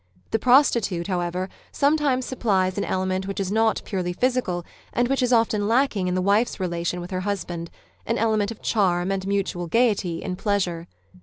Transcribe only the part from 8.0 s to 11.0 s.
an clcmcut of charm and mutual gaiety in pleasure.